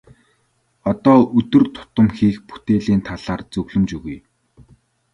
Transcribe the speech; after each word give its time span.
Одоо 0.89 1.19
өдөр 1.39 1.63
тутам 1.75 2.07
хийх 2.17 2.37
бүтээлийн 2.49 3.01
талаар 3.07 3.41
зөвлөмж 3.51 3.89
өгье. 3.97 4.17